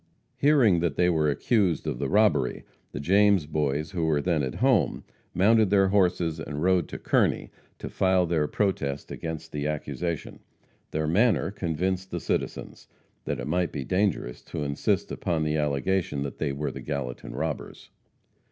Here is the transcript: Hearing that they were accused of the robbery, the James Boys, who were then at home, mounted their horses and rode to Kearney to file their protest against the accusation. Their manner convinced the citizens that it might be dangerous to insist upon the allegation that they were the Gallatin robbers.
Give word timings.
Hearing 0.37 0.79
that 0.79 0.95
they 0.95 1.11
were 1.11 1.29
accused 1.29 1.85
of 1.85 1.99
the 1.99 2.09
robbery, 2.09 2.63
the 2.91 2.99
James 2.99 3.45
Boys, 3.45 3.91
who 3.91 4.03
were 4.05 4.19
then 4.19 4.41
at 4.41 4.55
home, 4.55 5.03
mounted 5.35 5.69
their 5.69 5.89
horses 5.89 6.39
and 6.39 6.63
rode 6.63 6.87
to 6.89 6.97
Kearney 6.97 7.51
to 7.77 7.87
file 7.87 8.25
their 8.25 8.47
protest 8.47 9.11
against 9.11 9.51
the 9.51 9.67
accusation. 9.67 10.39
Their 10.89 11.05
manner 11.05 11.51
convinced 11.51 12.09
the 12.09 12.19
citizens 12.19 12.87
that 13.25 13.39
it 13.39 13.45
might 13.45 13.71
be 13.71 13.83
dangerous 13.83 14.41
to 14.45 14.63
insist 14.63 15.11
upon 15.11 15.43
the 15.43 15.55
allegation 15.57 16.23
that 16.23 16.39
they 16.39 16.51
were 16.51 16.71
the 16.71 16.81
Gallatin 16.81 17.33
robbers. 17.33 17.91